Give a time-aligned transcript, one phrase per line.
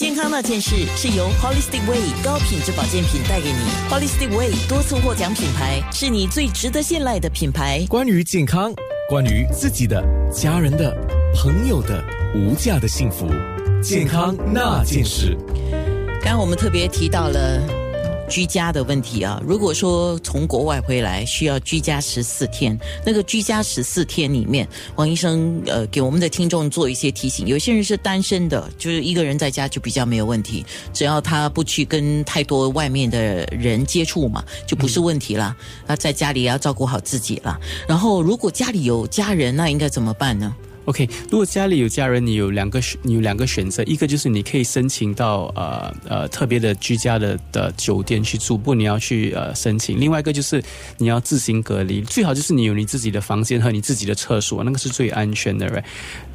[0.00, 3.58] 健康那件事是由 Holistic Way 高品质保健品带给你。
[3.90, 7.84] Holistic Way 多次获奖品牌，是你最值得信赖的品牌。
[7.86, 8.72] 关于健康，
[9.10, 10.02] 关于自己的、
[10.32, 10.96] 家人的、
[11.34, 12.02] 朋友的
[12.34, 13.28] 无价的幸福，
[13.82, 15.36] 健康那件事。
[16.22, 17.79] 刚刚我们特别提到了。
[18.30, 27.46] 居家的问题啊，如果说从国外回来需要居家十四天，那个居家十四天里面，王医生呃给我们的听众做一些提醒。
[27.48, 35.54] 有些人是单身的，就是一个人在家就比较没有问题，只要他不去跟太多外面的人接触嘛，就不是问题啦。
[35.88, 37.58] 那在家里也要照顾好自己啦。
[37.88, 40.54] 然后如果家里有家人，那应该怎么办呢
[40.90, 50.60] ？OK，如果家里有家人，你有两个选，你有两个选择，一个就是你可以申请到呃呃特别的居家的的酒店去住，不你要去呃申请；另外一个就是
[50.98, 55.70] 你要自行隔离，最好就是你有你自己的房间和你自己的厕所，那个是最安全的。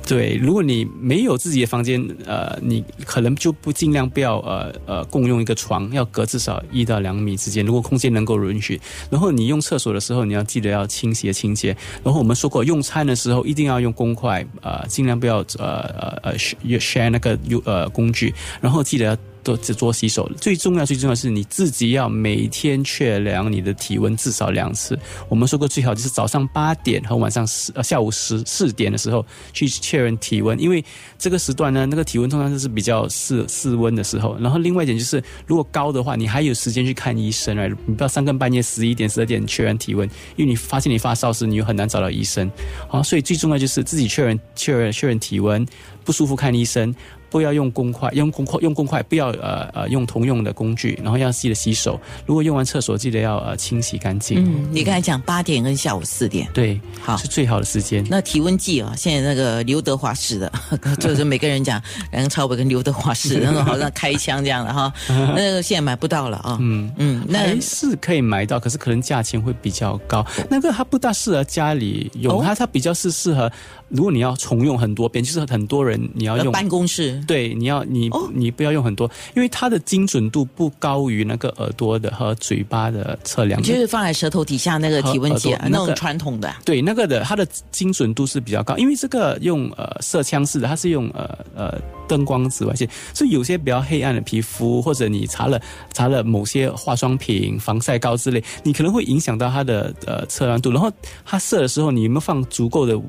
[0.08, 7.66] 对，如果你没有自己的房间，呃，你可能就不尽量不要呃呃共用一个床，要隔至少一到两米之间。
[7.66, 11.76] 如果空间能够允许，然后你用厕所的时候，你要记得要清洁清洁。
[12.04, 19.18] 然后我们说过，用餐的时候一定要用公筷，呃，尽量不要呃呃呃 share 那个 U 呃工具，然后记得
[19.52, 19.56] 要。
[19.56, 24.98] 做做洗手，最重要最重要是你自己要每天确量你的体温至少两次。
[25.30, 30.84] 我们说过最好就是早上八点和晚上十呃下午十四点的时候去确认体温，因为
[31.18, 34.36] 这个时段呢，那个体温通常就是比较室室温的时候。
[34.40, 42.52] 然后另外一点就是，如果高的话，你还有时间去看医生啊，你不要三更半夜十一点十二点确认体温，因为你发现你发烧时，你又很难找到医生。
[42.88, 45.66] 好，所以最重要就是自己确认确认确认体温，
[46.04, 46.94] 不舒服看医生。
[47.30, 52.00] 不要用公筷，用公筷用公筷，不要呃呃用同用的工具，然后要记得洗手。
[52.26, 54.44] 如果用完厕所，记得要呃清洗干净。
[54.44, 58.06] 嗯，你刚才讲八点跟下午四点，对，好是最好的时间。
[58.10, 60.52] 那体温计啊，现在那个刘德华式的，
[61.00, 64.92] 就是每个人讲梁朝伟跟刘德华式的那种，好像开枪这样的哈，
[65.36, 66.58] 那个现在买不到了啊。
[66.62, 70.26] 嗯嗯，那是可以买到，可是可能价钱会比较高。
[70.50, 73.52] 那个它不大适合家里用，它它比较是适合。
[73.90, 95.60] 如果你要重用很多遍，就是很多人你要用办公室，对，你要你你不要用很多，因为它的精准度不高于那个耳朵的和嘴巴的测量，就是放在舌头底下那个体温计，那种传统的，对，那个的它的精准度是比较高，因为这个用呃射枪式的，它是用呃呃灯光紫外线，所以有些比较黑暗的皮肤，或者你擦了
[95.94, 100.92] 擦了某些化妆品、防晒膏之类，你可能会影响到它的呃测量度，然后
[101.26, 103.00] 它射的时候，你有没有放足够的？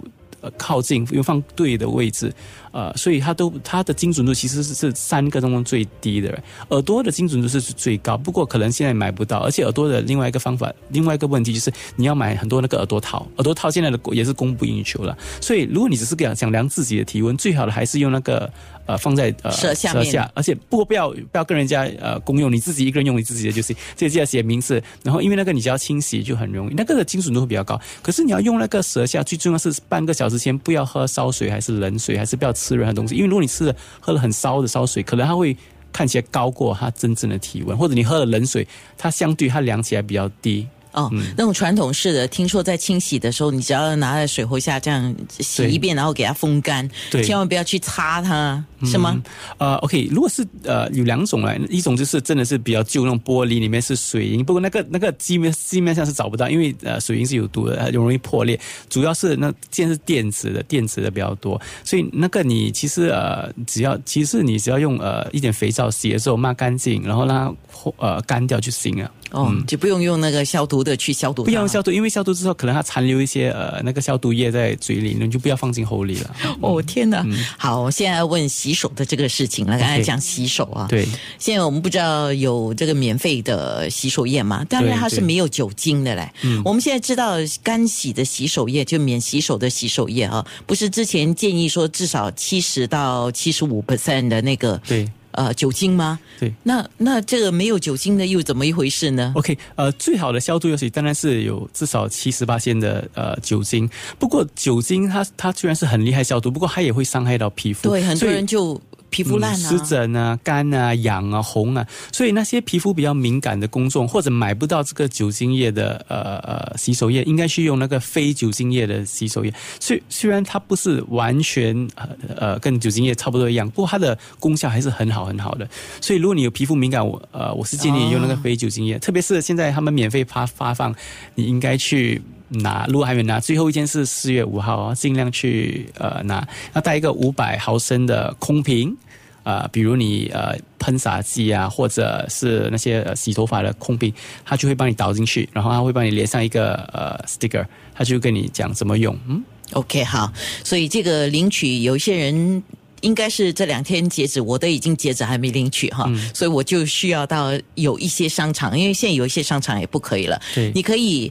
[0.56, 2.32] 靠近又放对的位置，
[2.76, 6.38] 呃，所以它都它的精准度其实是是三个当中最低的。
[6.68, 9.38] 耳朵的精准度是最高，不过可能现在买不到。
[9.38, 15.16] 而且耳朵的另外一个方法，另外一个问题就是你要买很多那个耳朵套，耳朵套现在的也是供不应求了。
[15.40, 18.52] 所以如果你只是想想量自己的体温，最好的还是用那个。
[18.86, 24.80] 呃，放在呃舌下下，而且不过不要不要跟人家呃公用，你自己一个人用你自己的就是，这记得写名字。
[25.02, 27.80] 然后因为那个你只要清洗就很容易，那个的精准度会比较高。
[28.00, 33.14] 可是你要用那个舌下，最重要是半个小时前不要喝烧水，还是冷水，还是不要吃吃任何东西。
[33.14, 35.56] 因为如果你吃了喝了很烧的烧水，可能它会
[35.92, 38.66] 看起来高过它真正的体温，或者你喝了冷水，
[38.98, 40.66] 它相对它量起来比较低。
[40.96, 46.88] 哦，那种传统式的，听说在清洗的时候，你只要拿在水壶下这样洗一遍，然后给它风干，
[47.22, 49.22] 千万不要去擦它，是吗？
[49.58, 58.58] 呃，OK，如果是呃有两种来，一种就是真的是比较旧那种玻璃，里面是水银，不过那个那个基面基面上是找不到，因为呃水银是有毒的，很容易破裂。
[58.88, 69.12] 主要是那件是电子的，电子的比较多，所以那个你其实呃只要其实你只要用呃一点肥皂洗的时候抹干净，然后让它呃干掉就行了。
[69.30, 71.44] 哦，就不用用那个消毒的去消毒。
[71.44, 76.36] 不要消毒，因为消毒之后可能它残留一些呃那个消毒液在嘴里，你就不要放进喉里了。
[76.60, 77.24] 哦天哪！
[77.58, 79.78] 好，我现在问洗手的这个事情了。
[79.78, 81.06] 刚才讲洗手啊，对。
[81.38, 84.64] 现在我们不知道有这个免费的洗手液吗？
[84.68, 86.30] 当然它是没有酒精的嘞。
[86.42, 86.62] 嗯。
[86.64, 94.80] 我们现在知道干洗的洗手液就免洗手的洗手液啊，不是之前建议说至少七十到七十五 percent 的那个。
[94.86, 95.08] 对。
[95.36, 96.18] 呃，酒精吗？
[96.40, 103.88] 对，那那这个没有酒精的又怎么一回事呢？OK，呃，最好的消毒药水当然是有至少七十八线的呃酒精。
[104.18, 107.88] 不过酒精它它虽然是很厉害消毒，不过它也会伤害到皮肤。
[107.88, 108.80] 对，很多人就。
[109.10, 119.52] 皮肤烂啊，湿疹啊，干啊，痒啊，红啊，所以那些皮肤比较敏感的公众，或者买不到这个酒精液的呃呃洗手液，应该去用那个非酒精液的洗手液。
[119.80, 125.68] 虽虽然它不是完全呃呃跟酒精液差不多一样，不过它的功效还是很好很好的。
[126.00, 130.94] 所以如果你有皮肤敏感，我呃我是建议用那个非酒精液，特别是现在他们免费发发放，
[131.34, 132.20] 你应该去。
[132.48, 138.96] 拿，如果还没拿，最后一天是四月五号，尽量去呃拿，要带一个五百毫升的空瓶，
[139.42, 144.12] 呃，比如你呃喷洒剂啊，或者是那些、呃、洗头发的空瓶，
[144.44, 147.64] 它就会帮你倒进去，然后它会帮你连上一个呃 sticker，
[147.94, 149.16] 它就跟你讲怎么用。
[149.28, 150.32] 嗯，OK，好，
[150.64, 152.62] 所以这个领取有一些人。
[153.02, 160.40] 应该是这两天截止，我都已经截止，还没领取哈，所以我就需要到有一些商场，因为现在有一些商场也不可以了。
[160.54, 161.30] 对你可以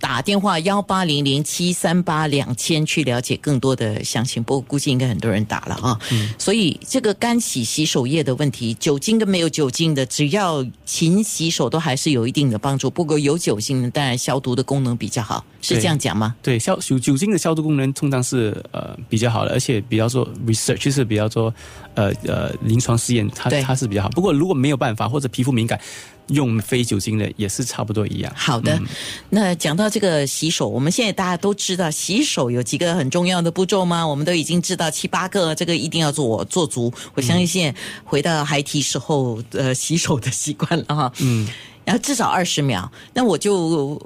[0.00, 5.98] 打电话幺八零零七三八两千去了解更多的详情，不过估计应该很多人打了啊。
[6.38, 12.90] 所以这个干洗洗手液的问题，酒精跟没有酒精的，只要勤洗手都还是有一定的帮助。
[12.90, 16.34] 不过有酒精的，当然消毒的功能比较好，是对这样讲吗？
[16.42, 21.52] 对，消酒酒精的消毒功能通常是呃比较好的，而且比较做 research，就是比较做
[21.94, 24.08] 呃呃临床试验，它它是比较好。
[24.10, 25.80] 不过如果没有办法或者皮肤敏感，
[26.28, 28.32] 用非酒精的也是差不多一样。
[28.36, 28.80] 好的，
[29.30, 34.06] 那讲到这个洗手，我们现在大家都知道洗手有几个很重要的步骤吗？
[34.06, 36.92] 我们都已经知道七八个，这个一定要做做足。
[37.14, 41.46] 我相信现在回到孩提时候呃洗手的习惯了哈，嗯，
[41.84, 42.90] 然后至少二十秒。
[43.12, 44.00] 那我就。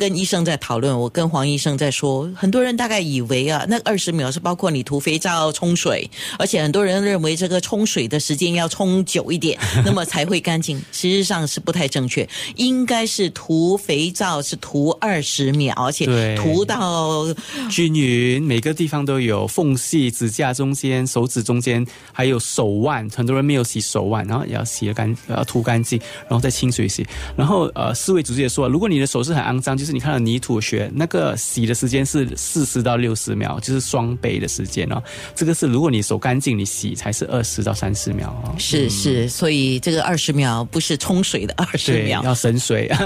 [0.00, 10.78] 跟医生在讨论，我跟黄医生在说，很多人大概以为啊，那二十秒是包括你涂肥皂、冲水，而且很多人认为这个冲水的时间要冲久一点， 那么才会干净。
[10.90, 12.26] 实际上是不太正确，
[12.56, 17.26] 应该是涂肥皂是涂二十秒，而且对涂到
[17.70, 27.06] 均匀，每个地方都有缝隙，指甲中间、手指中间，还有手腕，很多人没有洗手腕，然后也要洗得干，要涂干净，然后再清水洗。
[27.36, 35.02] 然后呃，世卫组织也说，如果你的手是很肮脏，就是你看到泥土血，那个洗的时间是四十到六十秒，就是双倍的时间哦。
[35.34, 38.54] 这个是如果你手干净，你洗才是二十到三十秒哦。
[38.58, 42.22] 是是，所以这个二十秒不是冲水的二十，秒。
[42.24, 42.90] 要省水。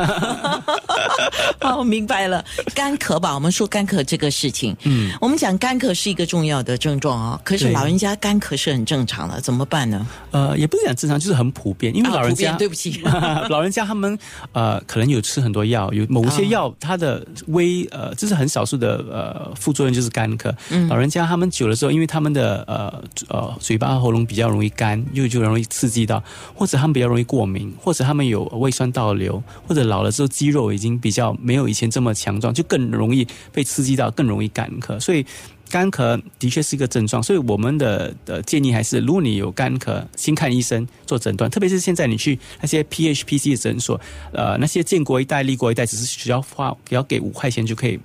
[1.61, 10.07] 哦，明白了，干咳吧，我们说干咳这个事情，嗯，我们讲干咳是一个重要的症状啊、可是老人家干咳是很正常的，怎么办呢？
[10.31, 13.03] 呃，也不是讲正常，就是很普遍，因为啊老人家，对不起。
[13.49, 14.19] 老人家他们
[14.53, 20.53] 呃可能有吃很多药，有某些药它的微呃，这是很少数的呃副作用就是干咳。
[20.71, 20.89] 嗯。
[20.89, 26.23] 老人家他们久了之后，因为他们的呃呃嘴巴喉咙比较容易干，又就容易刺激到，
[26.55, 35.25] 或者他们比较容易过敏，或者他们有胃酸倒流，或者老了之后肌肉已经比较没有以前这么强壮，就更容易被刺激到，更容易干咳，所以。
[35.71, 41.51] 干咳的确是一个症状，所以我们的的建议还是，如果你有干咳，先看医生做诊断。
[41.51, 43.99] 特别是现在你去那些 PHPC 的诊所，
[44.33, 47.99] 呃，那些建国一代、立国一代，只是只要花只要给五块钱就可以，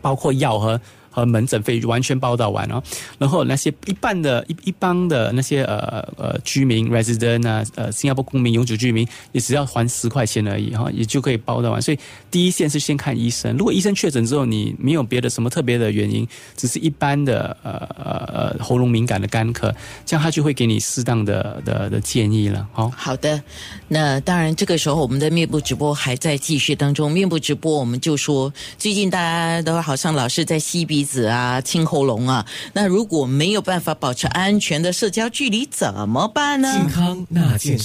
[0.00, 0.80] 包括药和。
[1.16, 2.82] 和门诊费完全包到完哦，
[3.16, 11.80] 然后那些一般的一一般的那些呃呃居民 resident 啊呃新加坡公民永久居民也只要还十块钱而已哈、也就可以包到完。
[11.80, 11.98] 所以
[12.30, 19.72] 第一线是先看医生，如果医生确诊之后你没有别的什么特别的原因，只是一般的呃呃呃喉咙敏感的干咳，
[20.04, 22.68] 这样他就会给你适当的的的建议了。
[22.74, 23.42] 好、好的，
[23.88, 27.10] 那当然，这个时候我们的面部直播还在继续当中。
[27.10, 32.44] 面部直播，我们就说，最近大家都好像老是在吸鼻子啊、清喉咙啊。
[32.74, 36.72] 那如果没有办法保持安全的社交距离，怎么办呢？
[36.72, 37.84] 健康那件事。